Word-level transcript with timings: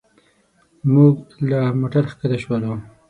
موږ 0.93 1.15
له 1.49 1.59
موټر 1.79 2.03
ښکته 2.11 2.37
شولو. 2.43 2.73